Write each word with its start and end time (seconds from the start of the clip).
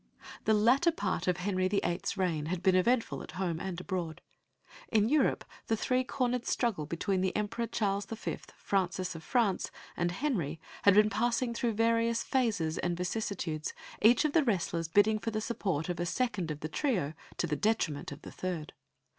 The 0.45 0.55
latter 0.55 0.91
part 0.91 1.27
of 1.27 1.37
Henry 1.37 1.67
VIII.'s 1.67 2.17
reign 2.17 2.47
had 2.47 2.63
been 2.63 2.73
eventful 2.73 3.21
at 3.21 3.33
home 3.33 3.59
and 3.59 3.79
abroad. 3.79 4.19
In 4.91 5.09
Europe 5.09 5.45
the 5.67 5.77
three 5.77 6.03
cornered 6.03 6.47
struggle 6.47 6.87
between 6.87 7.21
the 7.21 7.35
Emperor 7.35 7.67
Charles 7.67 8.07
V., 8.07 8.39
Francis 8.57 9.13
of 9.13 9.21
France, 9.21 9.69
and 9.95 10.09
Henry 10.09 10.59
had 10.81 10.95
been 10.95 11.11
passing 11.11 11.53
through 11.53 11.73
various 11.73 12.23
phases 12.23 12.79
and 12.79 12.97
vicissitudes, 12.97 13.75
each 14.01 14.25
of 14.25 14.33
the 14.33 14.43
wrestlers 14.43 14.87
bidding 14.87 15.19
for 15.19 15.29
the 15.29 15.39
support 15.39 15.87
of 15.87 15.99
a 15.99 16.07
second 16.07 16.49
of 16.49 16.61
the 16.61 16.67
trio, 16.67 17.13
to 17.37 17.45
the 17.45 17.55
detriment 17.55 18.11
of 18.11 18.23
the 18.23 18.31
third. 18.31 18.73